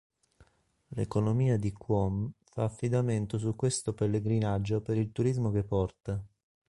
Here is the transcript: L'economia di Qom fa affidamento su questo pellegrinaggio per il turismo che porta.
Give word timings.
L'economia 0.95 1.57
di 1.57 1.71
Qom 1.73 2.31
fa 2.45 2.63
affidamento 2.63 3.37
su 3.37 3.55
questo 3.55 3.93
pellegrinaggio 3.93 4.81
per 4.81 4.97
il 4.97 5.11
turismo 5.11 5.51
che 5.51 5.63
porta. 5.63 6.19